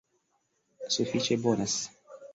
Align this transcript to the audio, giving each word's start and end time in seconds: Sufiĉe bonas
Sufiĉe 0.95 1.37
bonas 1.45 1.79